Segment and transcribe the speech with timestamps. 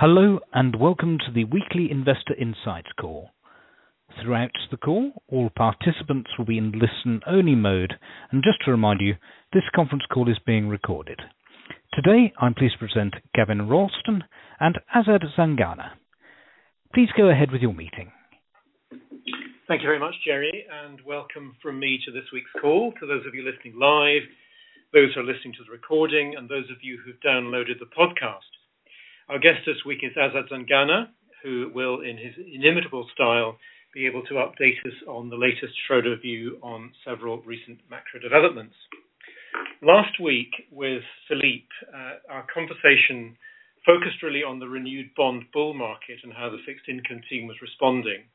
[0.00, 3.32] Hello, and welcome to the weekly Investor Insights call.
[4.16, 7.92] Throughout the call, all participants will be in listen-only mode.
[8.32, 9.16] And just to remind you,
[9.52, 11.20] this conference call is being recorded.
[11.92, 14.24] Today, I'm pleased to present Gavin Ralston
[14.58, 15.90] and Azad Zangana.
[16.94, 18.10] Please go ahead with your meeting.
[19.68, 22.94] Thank you very much, Jerry, and welcome from me to this week's call.
[23.00, 24.22] To those of you listening live,
[24.94, 28.48] those who are listening to the recording, and those of you who've downloaded the podcast.
[29.30, 31.06] Our guest this week is Azad Zangana,
[31.44, 33.58] who will, in his inimitable style,
[33.94, 38.74] be able to update us on the latest Schroders view on several recent macro developments.
[39.82, 43.36] Last week with Philippe, uh, our conversation
[43.86, 47.62] focused really on the renewed bond bull market and how the fixed income team was
[47.62, 48.26] responding.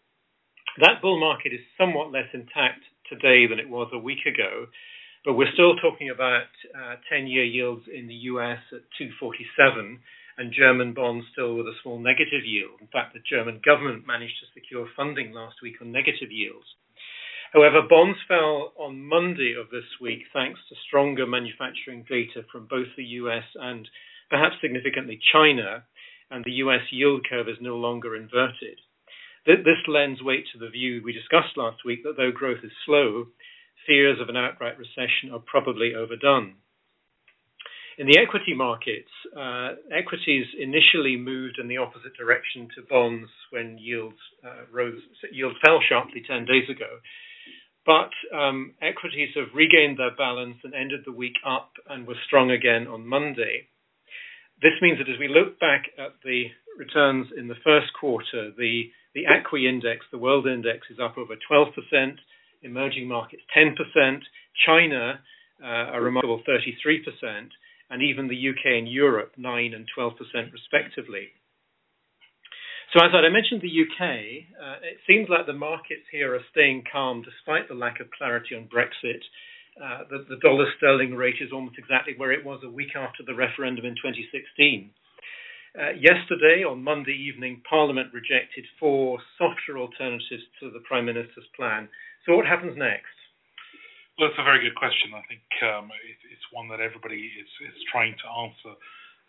[0.80, 4.68] That bull market is somewhat less intact today than it was a week ago,
[5.26, 8.60] but we're still talking about uh, 10-year yields in the U.S.
[8.72, 10.00] at 2.47%
[10.38, 12.82] and German bonds still with a small negative yield.
[12.82, 16.68] In fact, the German government managed to secure funding last week on negative yields.
[17.54, 22.88] However, bonds fell on Monday of this week, thanks to stronger manufacturing data from both
[22.98, 23.46] the U.S.
[23.56, 23.88] and
[24.30, 25.84] perhaps significantly China,
[26.32, 26.82] and the U.S.
[26.92, 28.80] yield curve is no longer inverted.
[29.46, 33.28] This lends weight to the view we discussed last week that though growth is slow,
[33.86, 36.56] fears of an outright recession are probably overdone.
[37.98, 43.78] In the equity markets, uh, equities initially moved in the opposite direction to bonds when
[43.78, 45.00] yields uh, rose,
[45.32, 47.00] yield fell sharply 10 days ago.
[47.86, 52.52] But um, equities have regained their balance and ended the week up and were strong
[52.52, 53.70] again on Monday.
[54.62, 58.92] This means that as we look back at the returns in the first quarter, the
[59.14, 61.72] the ACWI index, the world index, is up over 12%,
[62.64, 64.20] emerging markets 10%,
[64.66, 65.22] China
[65.64, 67.48] uh, a remarkable 33%,
[67.96, 68.78] and even the U.K.
[68.78, 70.12] and Europe 9 and 12%
[70.52, 71.32] respectively.
[72.92, 76.84] So, as I mentioned the U.K., uh, it seems like the markets here are staying
[76.92, 79.24] calm despite the lack of clarity on Brexit.
[79.80, 83.34] Uh, the dollar sterling rate is almost exactly where it was a week after the
[83.34, 84.92] referendum in 2016.
[85.80, 91.88] Uh, yesterday, on Monday evening, Parliament rejected four softer alternatives to the Prime Minister's plan.
[92.26, 93.15] So, what happens next?
[94.16, 95.12] Well, a very good question.
[95.12, 95.92] I think um,
[96.32, 98.74] it's one that everybody is is trying to answer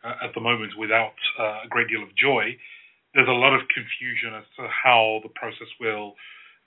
[0.06, 2.54] uh, at the moment without uh, a great deal of joy.
[3.10, 6.14] There's a lot of confusion as to how the process will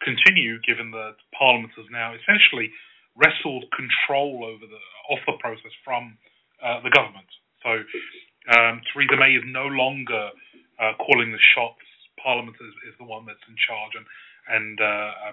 [0.03, 2.75] continue, given that Parliament has now essentially
[3.15, 4.81] wrestled control of the
[5.15, 6.19] off the process from
[6.59, 7.31] uh, the government.
[7.63, 7.71] So
[8.51, 10.35] um, Theresa May is no longer
[10.99, 11.87] calling the shots.
[12.19, 14.75] Parliament is the one that's in charge and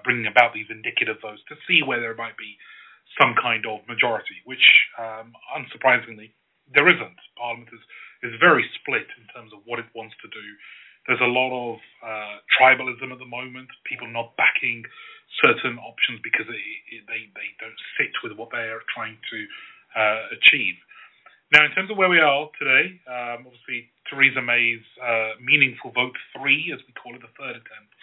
[0.06, 2.54] bringing about these indicative votes to see where there might be
[3.20, 4.64] some kind of majority, which
[5.00, 6.32] um, unsurprisingly,
[6.72, 7.18] there isn't.
[7.36, 7.80] Parliament is
[8.24, 10.46] is very split in terms of what it wants to do.
[11.06, 14.82] There's a lot of uh, tribalism at the moment, people not backing
[15.44, 16.66] certain options because they
[17.06, 19.38] they don't fit with what they are trying to
[19.94, 20.76] uh, achieve.
[21.54, 26.18] Now, in terms of where we are today, um, obviously Theresa May's uh, Meaningful Vote
[26.34, 27.94] 3, as we call it, the third attempt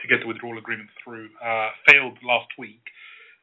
[0.00, 1.28] to get the withdrawal agreement through,
[1.84, 2.80] failed last week.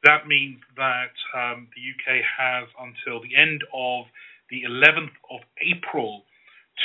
[0.04, 2.22] That means that um, the U.K.
[2.38, 4.06] has until the end of
[4.50, 6.24] the 11th of April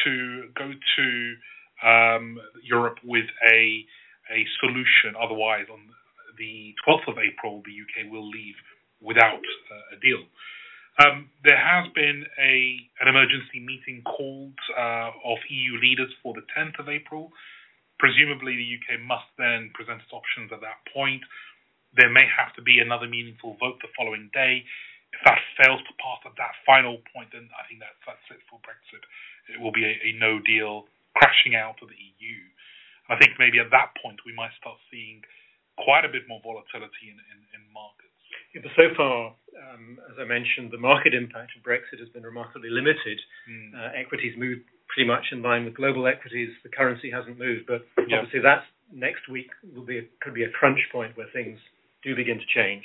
[0.05, 1.07] to go to
[1.87, 3.85] um, Europe with a
[4.31, 5.17] a solution.
[5.17, 5.81] Otherwise, on
[6.37, 8.11] the 12th of April, the U.K.
[8.11, 8.55] will leave
[9.01, 10.23] without uh, a deal.
[10.99, 16.43] Um, there has been a an emergency meeting called uh, of EU leaders for the
[16.59, 17.31] 10th of April.
[17.99, 19.03] Presumably, the U.K.
[19.07, 21.23] must then present its options at that point.
[21.97, 24.65] There may have to be another meaningful vote the following day.
[25.13, 28.45] If that fails to pass at that final point, then I think that's that's it
[28.45, 29.01] for Brexit.
[29.49, 30.85] It will be a no-deal
[31.17, 32.37] crashing out of the EU.
[33.09, 35.25] I think maybe at that point, we might start seeing
[35.81, 37.17] quite a bit more volatility in
[37.57, 38.09] in markets.
[38.53, 42.69] But so far, um, as I mentioned, the market impact of Brexit has been remarkably
[42.69, 43.19] limited.
[43.49, 43.73] Hmm.
[43.73, 46.51] Uh, equities moved pretty much in line with global equities.
[46.63, 47.69] The currency hasn't moved.
[47.69, 48.25] Yeah.
[48.25, 49.49] Obviously that next week
[50.21, 51.59] could be a crunch point where things
[52.03, 52.85] do begin to change.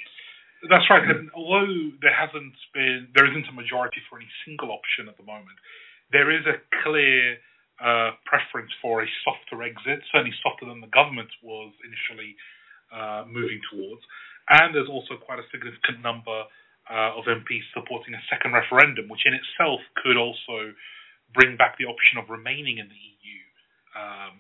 [0.70, 1.04] That's right.
[1.36, 5.60] Although there hasn't been, there isn't a majority for any single option at the moment,
[6.16, 7.36] there is a clear
[7.84, 12.32] uh, preference for a softer exit, certainly softer than the government was initially
[12.96, 14.02] uh, moving towards.
[14.48, 16.48] And there's also quite a significant number
[16.88, 20.72] uh, of MPs supporting a second referendum, which in itself could also
[21.36, 23.40] bring back the option of remaining in the EU.
[24.00, 24.34] Um,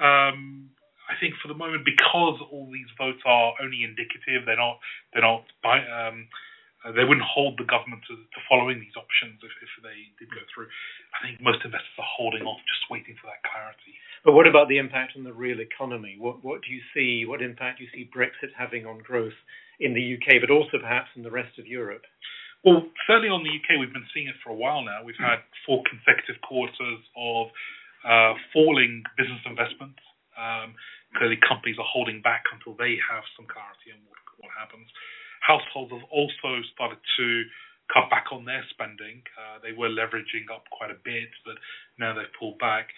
[0.00, 0.70] um,
[1.10, 4.78] I think for the moment, because all these votes are only indicative, they're not.
[5.10, 5.42] They're not.
[6.80, 8.16] They wouldn't hold the government to
[8.48, 10.70] following these options if they did go through.
[11.12, 13.92] I think most investors are holding off, just waiting for that clarity.
[14.24, 16.16] But what about the impact on the real economy?
[16.16, 17.28] What what do you see?
[17.28, 19.36] What impact do you see Brexit having on growth
[19.80, 22.06] in the UK, but also perhaps in the rest of Europe?
[22.64, 25.00] Well, certainly on the UK, we've been seeing it for a while now.
[25.04, 27.48] We've had four consecutive quarters of
[28.04, 30.00] uh, falling business investments.
[30.36, 30.76] Um,
[31.16, 34.86] clearly, companies are holding back until they have some clarity on what, what happens.
[35.40, 37.26] Households have also started to
[37.90, 39.22] cut back on their spending.
[39.34, 41.58] Uh, they were leveraging up quite a bit, but
[41.98, 42.88] now they've pulled back.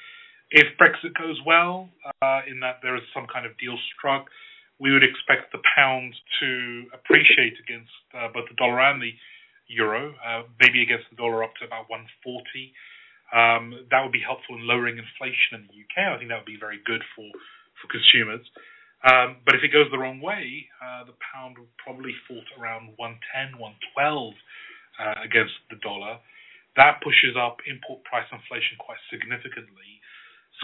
[0.52, 1.88] If Brexit goes well,
[2.20, 4.28] uh, in that there is some kind of deal struck,
[4.76, 9.16] we would expect the pound to appreciate against uh, both the dollar and the
[9.68, 12.74] euro, uh, maybe against the dollar up to about 140.
[13.32, 16.04] Um, that would be helpful in lowering inflation in the UK.
[16.04, 17.24] I think that would be very good for
[17.82, 18.46] for consumers.
[19.02, 22.94] Um, but if it goes the wrong way, uh, the pound will probably to around
[22.94, 26.22] 110, 112 uh, against the dollar.
[26.78, 29.98] That pushes up import price inflation quite significantly,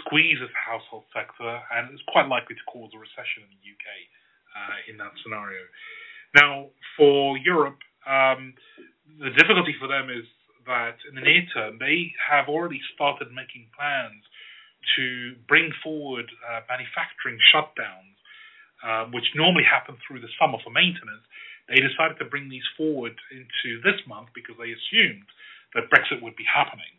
[0.01, 3.87] squeezes the household sector, and is quite likely to cause a recession in the UK
[4.55, 5.61] uh, in that scenario.
[6.33, 7.77] Now, for Europe,
[8.07, 8.55] um,
[9.19, 10.25] the difficulty for them is
[10.65, 14.23] that in the near term, they have already started making plans
[14.97, 18.15] to bring forward uh, manufacturing shutdowns,
[18.83, 21.23] uh, which normally happen through the summer for maintenance.
[21.67, 25.29] They decided to bring these forward into this month because they assumed
[25.77, 26.95] that Brexit would be happening.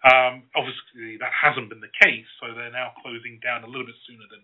[0.00, 3.94] Um, obviously, that hasn't been the case, so they're now closing down a little bit
[4.08, 4.42] sooner than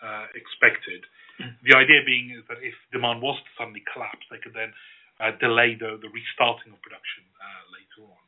[0.00, 1.04] uh, expected.
[1.38, 1.54] Mm.
[1.62, 4.72] The idea being is that if demand was to suddenly collapse, they could then
[5.20, 8.24] uh, delay the, the restarting of production uh, later on.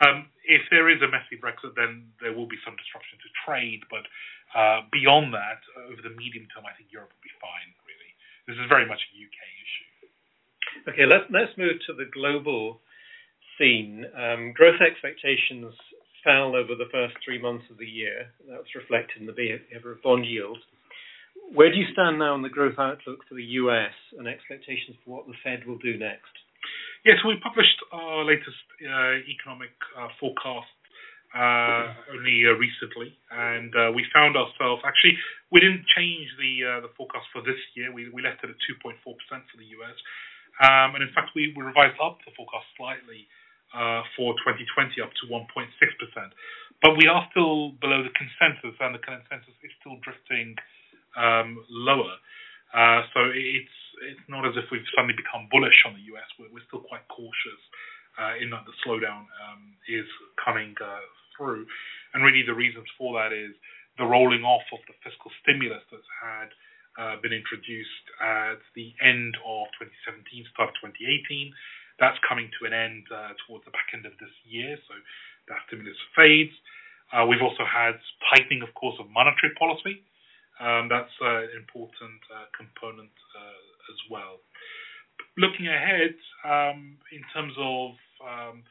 [0.00, 3.84] Um, if there is a messy Brexit, then there will be some disruption to trade,
[3.92, 4.08] but
[4.56, 8.10] uh, beyond that, over the medium term, I think Europe will be fine, really.
[8.48, 9.88] This is very much a UK issue.
[10.90, 12.80] Okay, let's, let's move to the global
[13.58, 14.08] scene.
[14.16, 15.70] Um, growth expectations
[16.24, 18.32] fell over the first three months of the year.
[18.48, 20.60] That was reflected in the behavior of bond yields.
[21.52, 23.92] Where do you stand now on the growth outlook for the U.S.
[24.16, 26.39] and expectations for what the Fed will do next?
[27.00, 30.68] Yes, we published our latest uh, economic uh, forecast
[31.32, 35.16] uh, only uh, recently, and uh, we found ourselves actually
[35.48, 37.88] we didn't change the uh, the forecast for this year.
[37.88, 39.96] We we left it at 2.4 percent for the U.S.
[40.60, 43.24] Um, and in fact, we, we revised up the forecast slightly
[44.12, 45.48] for 2020 up to 1.6
[45.96, 46.36] percent.
[46.84, 50.52] But we are still below the consensus, and the consensus is still drifting
[51.16, 52.20] um, lower.
[52.76, 56.28] Uh, so it's it's not as if we've suddenly become bullish on the U.S.
[56.40, 57.60] We're, we're still quite cautious
[58.16, 60.08] uh, in that the slowdown um, is
[60.40, 61.04] coming uh,
[61.36, 61.64] through,
[62.12, 63.54] and really the reasons for that is
[63.98, 66.48] the rolling off of the fiscal stimulus that's had
[66.98, 71.52] uh, been introduced at the end of 2017, start of 2018.
[72.00, 74.94] That's coming to an end uh, towards the back end of this year, so
[75.52, 76.52] that stimulus fades.
[77.12, 77.98] Uh, we've also had
[78.32, 80.02] tightening, of course, of monetary policy.
[80.60, 84.44] Um, that's uh, an important uh, component uh, as well.
[85.40, 86.12] Looking ahead,
[86.44, 88.62] um, in terms of um,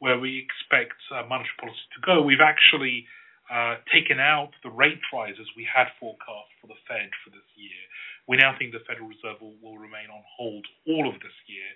[0.00, 0.96] where we expect
[1.28, 3.04] monetary policy to go, we've actually
[3.52, 7.76] uh, taken out the rate rises we had forecast for the Fed for this year.
[8.24, 11.68] We now think the Federal Reserve will remain on hold all of this year,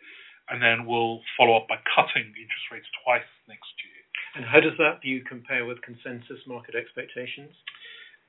[0.49, 4.01] and then we'll follow up by cutting interest rates twice next year.
[4.41, 7.53] And how does that view compare with consensus market expectations?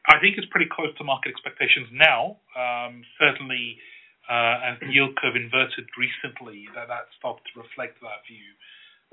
[0.10, 2.42] I think it's pretty close to market expectations now.
[2.58, 3.78] Um, certainly,
[4.26, 8.50] uh, as the yield curve inverted recently, that that started to reflect that view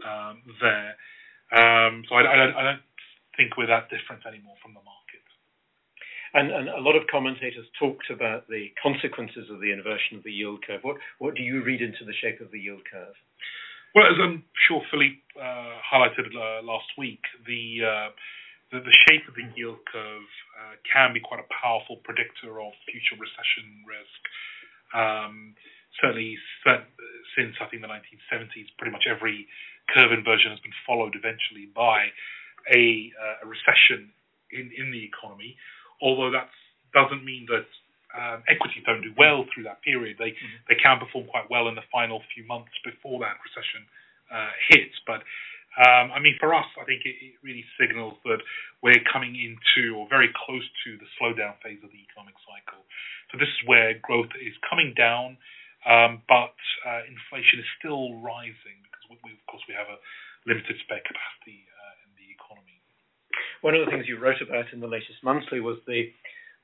[0.09, 0.97] um, there.
[1.53, 2.85] Um, so I, I, don't, I, don't,
[3.37, 5.21] think we're that different anymore from the market.
[6.33, 10.33] And, and, a lot of commentators talked about the consequences of the inversion of the
[10.33, 10.81] yield curve.
[10.81, 13.13] What what do you read into the shape of the yield curve?
[13.95, 18.09] Well, as I'm sure Philippe uh, highlighted uh, last week, the uh,
[18.73, 22.75] the, the shape of the yield curve uh, can be quite a powerful predictor of
[22.91, 24.21] future recession risk.
[24.95, 25.55] Um,
[26.01, 26.39] certainly,
[27.39, 29.47] since I think the 1970s, pretty much every
[29.91, 32.11] curve inversion has been followed eventually by
[32.75, 34.11] a, uh, a recession
[34.51, 35.55] in, in the economy.
[36.03, 36.51] Although that
[36.91, 37.67] doesn't mean that
[38.17, 40.17] um, equities don't do well through that period.
[40.19, 40.65] They mm-hmm.
[40.73, 43.85] they can perform quite well in the final few months before that recession
[44.33, 45.21] uh, hits, but
[45.77, 48.41] um, I mean, for us, I think it, it, really signals that
[48.81, 52.81] we're coming into or very close to the slowdown phase of the economic cycle.
[53.29, 55.37] So this is where growth is coming down,
[55.85, 56.57] um, but
[56.89, 60.01] uh, inflation is still rising because, we, we, of course, we have a
[60.49, 62.81] limited spare capacity uh, in the economy.
[63.61, 66.09] One of the things you wrote about in the latest monthly was the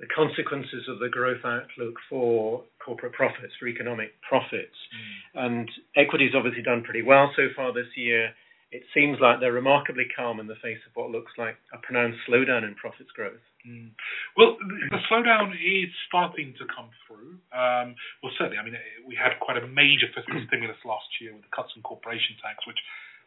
[0.01, 4.75] the consequences of the growth outlook for corporate profits, for economic profits.
[4.91, 5.47] Mm.
[5.47, 8.35] And equity's obviously done pretty well so far this year
[8.73, 12.25] it seems like they're remarkably calm in the face of what looks like a pronounced
[12.25, 13.45] slowdown in profits growth.
[13.69, 13.93] Mm.
[14.33, 17.37] Well, the slowdown is starting to come through.
[17.53, 17.93] Um,
[18.25, 21.53] well, certainly, I mean, we had quite a major fiscal stimulus last year with the
[21.53, 22.81] cuts in corporation tax, which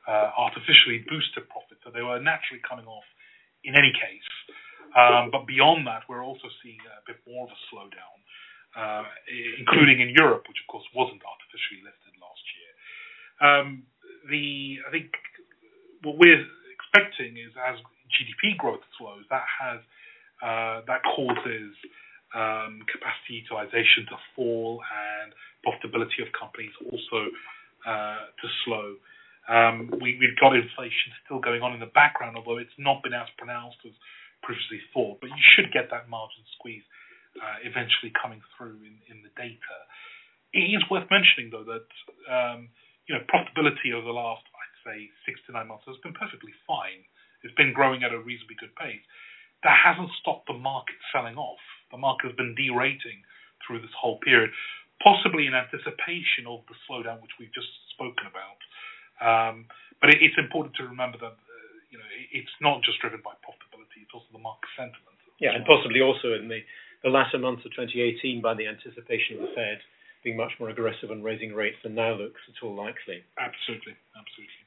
[0.10, 1.86] uh, artificially boosted profits.
[1.86, 3.06] So they were naturally coming off
[3.62, 4.30] in any case.
[4.98, 8.18] Um, but beyond that, we're also seeing a bit more of a slowdown,
[8.74, 9.06] uh,
[9.62, 12.72] including in Europe, which of course wasn't artificially lifted last year.
[13.46, 13.68] Um,
[14.30, 15.12] the I think
[16.06, 17.82] what we're expecting is as
[18.14, 19.82] GDP growth slows, that has
[20.40, 21.74] uh, that causes
[22.36, 25.34] um, capacity utilization to fall and
[25.66, 27.32] profitability of companies also
[27.88, 29.00] uh, to slow.
[29.48, 33.14] Um, we, have got inflation still going on in the background, although it's not been
[33.14, 33.94] as pronounced as
[34.42, 35.22] previously thought.
[35.22, 36.86] But you should get that margin squeeze
[37.38, 39.76] uh, eventually coming through in, in, the data.
[40.56, 41.88] It is worth mentioning, though, that
[42.26, 42.70] um,
[43.06, 44.44] you know profitability over the last
[44.86, 47.02] say, six to nine months has been perfectly fine.
[47.42, 49.02] It's been growing at a reasonably good pace.
[49.66, 51.62] That hasn't stopped the market selling off.
[51.90, 53.26] The market has been derating
[53.66, 54.54] through this whole period,
[55.02, 58.60] possibly in anticipation of the slowdown which we've just spoken about.
[59.18, 59.66] Um,
[60.02, 63.24] but it, it's important to remember that uh, you know it, it's not just driven
[63.24, 65.18] by profitability; it's also the market sentiment.
[65.40, 66.64] Yeah, and possibly also in the,
[67.04, 69.80] the latter months of 2018 by the anticipation of the Fed
[70.24, 73.22] being much more aggressive on raising rates than now looks at all likely.
[73.38, 74.65] Absolutely, absolutely.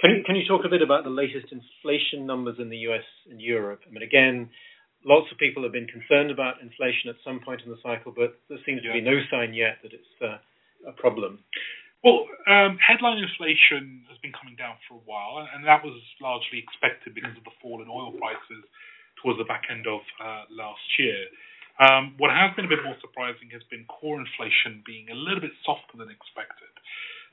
[0.00, 3.80] Can you, talk a bit about the latest inflation numbers in the US and Europe?
[3.88, 4.50] I mean, again,
[5.04, 8.36] lots of people have been concerned about inflation at some point in the cycle, but
[8.48, 10.36] there seems to be no sign yet that it's uh,
[10.84, 11.40] a problem.
[12.04, 16.60] Well, um, headline inflation has been coming down for a while, and that was largely
[16.60, 18.68] expected because of the fall in oil prices
[19.18, 21.24] towards the back end of uh, last year.
[21.80, 25.40] Um, what has been a bit more surprising has been core inflation being a little
[25.40, 26.72] bit softer than expected.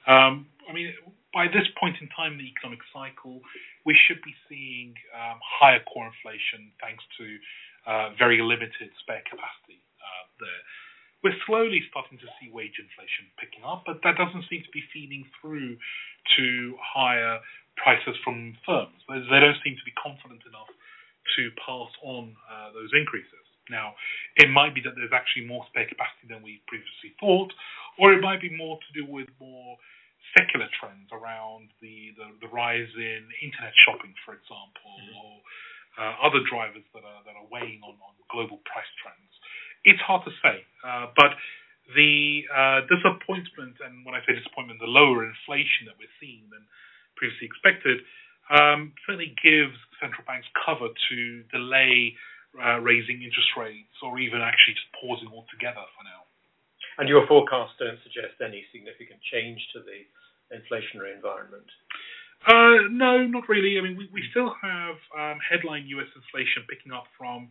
[0.08, 0.94] Um, I mean,
[1.34, 3.42] by this point in time in the economic cycle,
[3.86, 7.26] we should be seeing um, higher core inflation thanks to
[7.88, 10.62] uh, very limited spare capacity uh, there.
[11.24, 14.84] We're slowly starting to see wage inflation picking up, but that doesn't seem to be
[14.92, 15.80] feeding through
[16.36, 16.46] to
[16.80, 17.40] higher
[17.80, 19.00] prices from firms.
[19.08, 20.68] They don't seem to be confident enough
[21.40, 23.43] to pass on uh, those increases.
[23.70, 23.96] Now,
[24.36, 27.54] it might be that there's actually more spare capacity than we previously thought,
[28.00, 29.78] or it might be more to do with more
[30.36, 35.20] secular trends around the, the, the rise in internet shopping, for example, mm-hmm.
[35.20, 35.32] or
[36.00, 39.32] uh, other drivers that are that are weighing on, on global price trends.
[39.86, 41.38] It's hard to say, uh, but
[41.94, 46.64] the uh, disappointment, and when I say disappointment, the lower inflation that we're seeing than
[47.20, 48.02] previously expected,
[48.50, 51.18] um, certainly gives central banks cover to
[51.52, 52.16] delay
[52.58, 56.28] uh, raising interest rates or even actually just pausing altogether for now.
[57.02, 60.06] And your forecasts don't suggest any significant change to the
[60.54, 61.66] inflationary environment.
[62.46, 63.80] Uh, no, not really.
[63.80, 66.12] I mean, we, we still have um, headline U.S.
[66.14, 67.50] inflation picking up from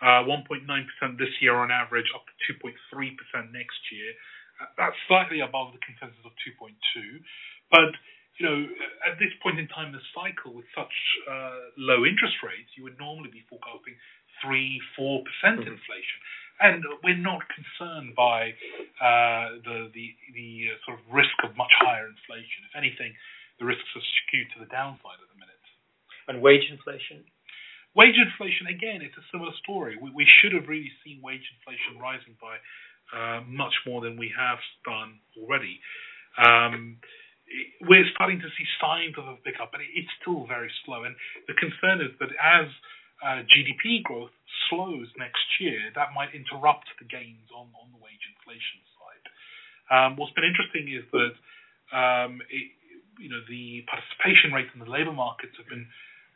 [0.00, 0.64] uh, 1.9%
[1.18, 2.72] this year on average up to 2.3%
[3.50, 4.14] next year.
[4.62, 6.70] Uh, that's slightly above the consensus of 2.2.
[7.68, 7.92] But
[8.38, 8.70] you know,
[9.02, 10.94] at this point in time in the cycle, with such
[11.26, 13.98] uh, low interest rates, you would normally be forecasting
[14.42, 15.74] three, four percent mm-hmm.
[15.74, 16.18] inflation
[16.60, 18.50] and we're not concerned by
[18.98, 22.66] uh, the the, the uh, sort of risk of much higher inflation.
[22.66, 23.14] If anything,
[23.58, 25.64] the risks are skewed to the downside at the minute.
[26.26, 27.24] And wage inflation.
[27.94, 29.96] Wage inflation again, it's a similar story.
[29.98, 32.58] We, we should have really seen wage inflation rising by
[33.10, 35.80] uh, much more than we have done already.
[36.36, 36.98] Um,
[37.88, 41.08] we're starting to see signs of a pickup, but it's still very slow.
[41.08, 41.16] And
[41.48, 42.68] the concern is that as
[43.22, 44.34] uh, GDP growth
[44.68, 49.24] slows next year, that might interrupt the gains on, on the wage inflation side.
[49.88, 51.34] Um, what's been interesting is that
[51.90, 52.70] um, it,
[53.18, 55.88] you know the participation rates in the labour markets have been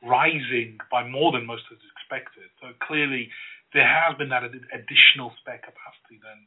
[0.02, 2.50] rising by more than most us expected.
[2.58, 3.30] So clearly,
[3.70, 6.38] there has been that additional spare capacity than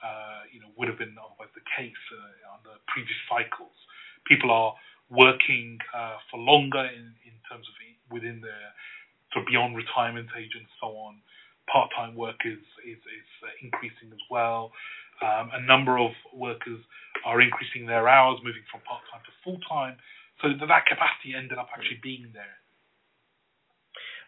[0.00, 3.76] uh, you know would have been otherwise the case uh, under previous cycles.
[4.24, 4.72] People are
[5.12, 7.74] working uh, for longer in, in terms of
[8.10, 8.70] within their
[9.34, 11.18] for beyond retirement age and so on.
[11.66, 14.70] Part-time work is is, is uh, increasing as well.
[15.20, 16.80] Um, a number of workers
[17.26, 19.96] are increasing their hours, moving from part-time to full-time.
[20.42, 22.58] So that, that capacity ended up actually being there.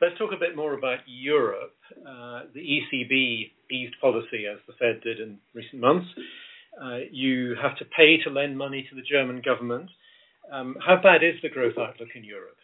[0.01, 1.75] Let's talk a bit more about Europe.
[1.91, 6.07] Uh, the ECB eased policy as the Fed did in recent months.
[6.81, 9.89] Uh, you have to pay to lend money to the German government.
[10.53, 12.59] Um, how bad is the growth outlook in Europe?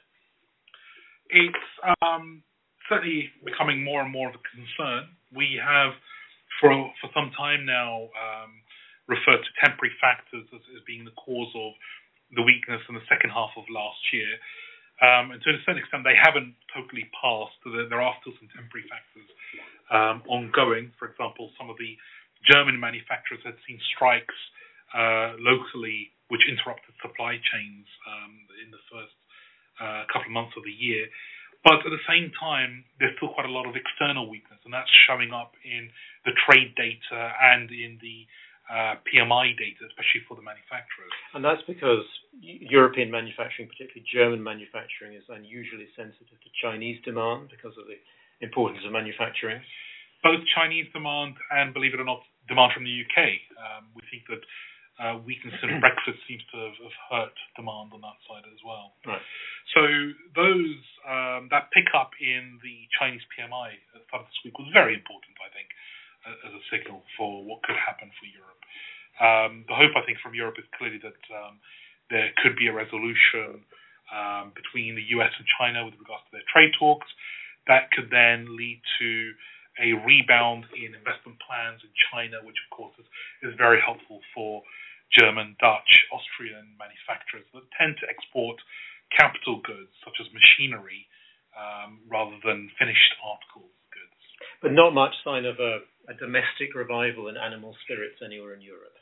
[1.33, 1.67] It's
[2.05, 2.45] um,
[2.89, 5.09] certainly becoming more and more of a concern.
[5.33, 5.97] We have,
[6.61, 6.71] for
[7.01, 8.53] for some time now, um,
[9.09, 11.73] referred to temporary factors as, as, being the cause of
[12.37, 14.37] the weakness in the second half of last year.
[15.03, 17.59] Um, and to a certain extent, they haven't totally passed.
[17.65, 19.29] There are still some temporary factors
[19.91, 20.95] um, ongoing.
[21.01, 21.99] For example, some of the
[22.47, 24.37] German manufacturers had seen strikes
[24.95, 29.17] uh, locally, which interrupted supply chains um, in the first
[29.83, 31.11] uh, couple of months of the year.
[31.67, 34.91] But at the same time, there's still quite a lot of external weakness, and that's
[35.07, 35.91] showing up in
[36.27, 38.27] the trade data and in the
[38.67, 41.15] uh, PMI data, especially for the manufacturers.
[41.35, 42.03] And that's because
[42.43, 47.99] European manufacturing, particularly German manufacturing, is unusually sensitive to Chinese demand because of the
[48.43, 49.63] importance of manufacturing.
[50.23, 53.39] Both Chinese demand and, believe it or not, demand from the UK.
[53.55, 54.43] Um, we think that
[55.03, 58.95] uh, weakness in Brexit seems to have, have, hurt demand on that side as well.
[59.03, 59.23] Right.
[59.75, 59.83] So
[60.39, 64.71] those um, that pickup in the Chinese PMI at the start of this week was
[64.71, 65.69] very important, I think,
[66.23, 68.63] uh, as a signal for what could happen for Europe.
[69.19, 71.59] Um, the hope, I think, from Europe is clearly that um,
[72.09, 73.67] there could be a resolution
[74.15, 77.11] um, between the US and China with regards to their trade talks.
[77.67, 79.11] That could then lead to
[79.81, 83.09] a rebound in investment plans in China, which of course is,
[83.41, 84.63] is very helpful for
[85.13, 88.57] German, Dutch, Austrian manufacturers that tend to export
[89.13, 91.05] capital goods such as machinery
[91.53, 94.21] um, rather than finished articles goods.
[94.65, 98.97] But not much sign of a, a domestic revival in animal spirits anywhere in Europe.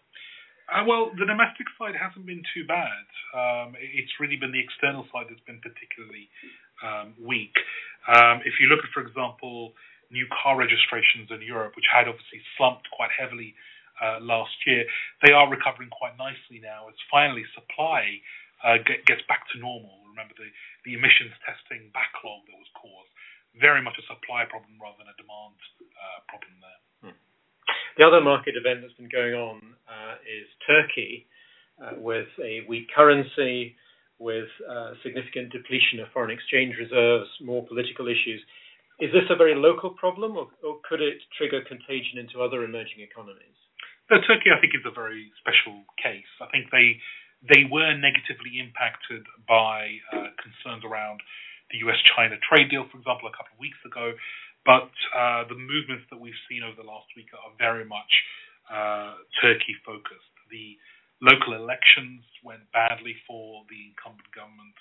[0.71, 3.07] Uh, well, the domestic side hasn't been too bad.
[3.35, 6.31] Um, it's really been the external side that's been particularly
[6.79, 7.55] um, weak.
[8.07, 9.75] Um, if you look at, for example,
[10.15, 13.55] new car registrations in Europe, which had obviously slumped quite heavily
[14.01, 14.85] uh, last year.
[15.23, 18.21] They are recovering quite nicely now as finally supply
[18.65, 20.01] uh, get, gets back to normal.
[20.09, 20.49] Remember the,
[20.97, 23.13] emissions testing backlog that was caused,
[23.61, 25.55] very much a supply problem rather than a demand
[25.95, 26.81] uh, problem there.
[27.05, 27.19] Hmm.
[28.01, 29.77] The other market event that's been going on
[30.27, 31.29] is Turkey
[31.97, 33.77] with a weak currency,
[34.19, 34.49] with
[35.03, 38.41] significant depletion of foreign exchange reserves, more political issues.
[39.01, 40.49] Is this a very local problem, or
[40.85, 43.57] could it trigger contagion into other emerging economies?
[44.11, 46.27] No, Turkey, I think, is a very special case.
[46.43, 46.99] I think they
[47.47, 51.23] they were negatively impacted by uh, concerns around
[51.73, 54.13] the U.S.-China trade deal, for example, a couple of weeks ago.
[54.67, 58.13] But uh, the movements that we've seen over the last week are very much
[58.69, 60.35] uh, Turkey-focused.
[60.53, 60.77] The
[61.25, 64.77] local elections went badly for the incumbent government.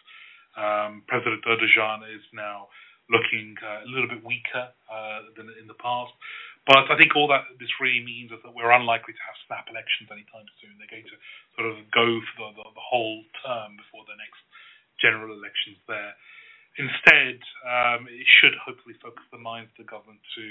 [0.60, 2.68] Um, President Erdogan is now
[3.08, 6.12] looking uh, a little bit weaker uh, than in the past.
[6.70, 9.66] But I think all that this really means is that we're unlikely to have snap
[9.74, 10.78] elections anytime soon.
[10.78, 11.18] They're going to
[11.58, 12.06] sort of go
[12.38, 14.38] for the, the, the whole term before the next
[15.02, 16.14] general elections there.
[16.78, 20.46] Instead, um, it should hopefully focus the minds of the government to,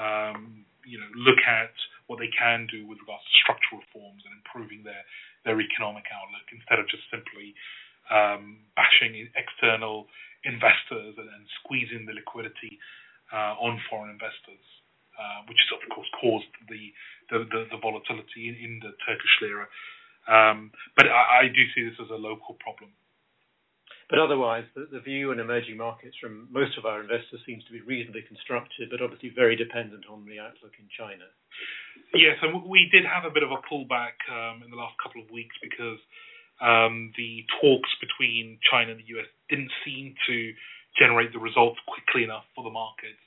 [0.00, 1.76] um, you know, look at
[2.08, 5.04] what they can do with regards to structural reforms and improving their
[5.44, 7.52] their economic outlook instead of just simply
[8.08, 10.08] um, bashing external
[10.48, 12.80] investors and, and squeezing the liquidity
[13.28, 14.64] uh, on foreign investors
[15.14, 16.92] uh, which has of course caused the
[17.30, 19.64] the, the, the volatility in, in, the Turkish lira.
[20.28, 22.92] Um, but I, I, do see this as a local problem.
[24.12, 27.72] But otherwise, the, the, view in emerging markets from most of our investors seems to
[27.72, 31.24] be reasonably constructive, but obviously very dependent on the outlook in China.
[32.12, 35.24] Yes, and we did have a bit of a pullback um, in the last couple
[35.24, 36.00] of weeks because
[36.60, 40.52] um, the talks between China and the US didn't seem to
[41.00, 43.23] generate the results quickly enough for the markets.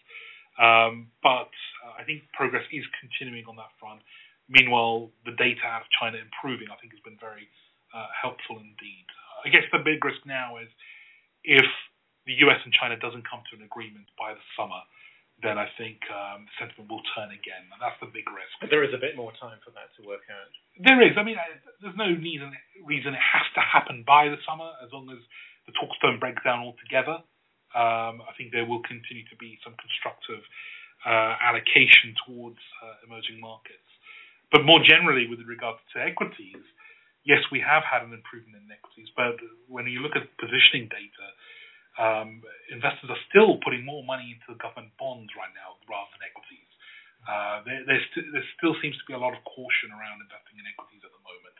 [0.58, 1.54] Um, but
[1.86, 4.02] uh, I think progress is continuing on that front.
[4.50, 7.46] Meanwhile, the data out of China improving, I think, has been very
[7.94, 9.06] uh, helpful indeed.
[9.46, 10.70] I guess the big risk now is
[11.44, 11.68] if
[12.26, 14.82] the US and China doesn't come to an agreement by the summer,
[15.46, 18.50] then I think um, sentiment will turn again, and that's the big risk.
[18.58, 20.50] But there is a bit more time for that to work out.
[20.82, 21.14] There is.
[21.14, 22.50] I mean, I, there's no reason
[22.82, 25.22] reason it has to happen by the summer, as long as
[25.70, 27.22] the talks don't break down altogether.
[27.78, 30.42] Um, I think there will continue to be some constructive
[31.06, 33.86] uh, allocation towards uh, emerging markets.
[34.50, 36.64] But more generally, with regard to equities,
[37.22, 39.14] yes, we have had an improvement in equities.
[39.14, 39.38] But
[39.70, 41.28] when you look at positioning data,
[42.02, 46.70] um, investors are still putting more money into government bonds right now rather than equities.
[47.28, 50.66] Uh, there, st- there, still seems to be a lot of caution around investing in
[50.66, 51.58] equities at the moment.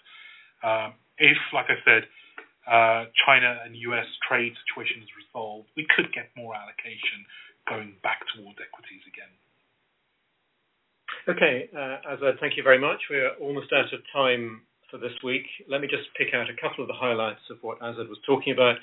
[0.64, 2.08] Um, if, like I said,
[2.64, 4.08] uh, China and U.S.
[4.24, 7.28] trade situation is resolved, we could get more allocation
[7.68, 9.34] going back towards equities again.
[11.28, 13.02] Okay, uh, Azad, thank you very much.
[13.10, 15.44] We're almost out of time for this week.
[15.68, 18.54] Let me just pick out a couple of the highlights of what Azad was talking
[18.54, 18.78] about.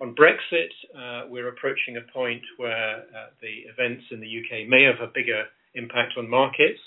[0.00, 4.82] On Brexit, uh, we're approaching a point where uh, the events in the UK may
[4.82, 6.80] have a bigger impact on markets.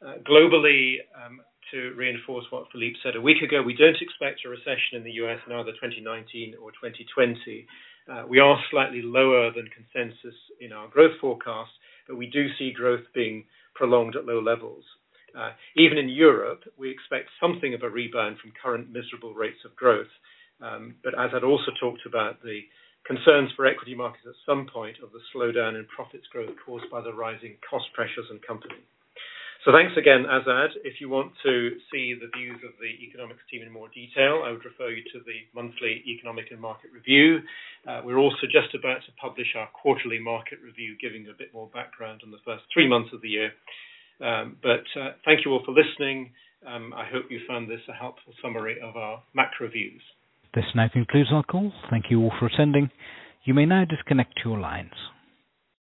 [0.00, 1.40] Uh, globally, um,
[1.70, 3.60] to reinforce what Philippe said a week ago.
[3.60, 7.66] We don't expect a recession in the US in either 2019 or 2020.
[8.08, 11.75] Uh, we are slightly lower than consensus in our growth forecast,
[12.06, 14.84] but we do see growth being prolonged at low levels.
[15.36, 19.76] Uh, even in Europe, we expect something of a rebound from current miserable rates of
[19.76, 20.10] growth.
[20.62, 22.60] Um, but Azad also talked about, the
[23.06, 27.00] concerns for equity markets at some point of the slowdown in profits growth caused by
[27.02, 28.88] the rising cost pressures on companies.
[29.66, 30.78] So thanks again, Azad.
[30.84, 34.52] If you want to see the views of the economics team in more detail, I
[34.54, 37.40] would refer you to the monthly economic and market review.
[37.82, 41.66] Uh, we're also just about to publish our quarterly market review, giving a bit more
[41.74, 43.50] background on the first three months of the year.
[44.22, 46.30] Um, but uh, thank you all for listening.
[46.64, 50.00] Um, I hope you found this a helpful summary of our macro views.
[50.54, 51.72] This now concludes our call.
[51.90, 52.88] Thank you all for attending.
[53.42, 54.94] You may now disconnect your lines.